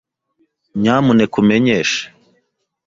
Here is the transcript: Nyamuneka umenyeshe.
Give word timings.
Nyamuneka 0.79 1.35
umenyeshe. 1.43 2.03